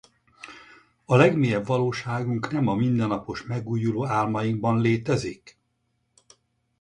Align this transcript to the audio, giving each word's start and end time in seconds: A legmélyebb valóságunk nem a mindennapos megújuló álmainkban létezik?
A 1.05 1.15
legmélyebb 1.15 1.65
valóságunk 1.65 2.51
nem 2.51 2.67
a 2.67 2.75
mindennapos 2.75 3.43
megújuló 3.43 4.05
álmainkban 4.05 4.81
létezik? 4.81 5.59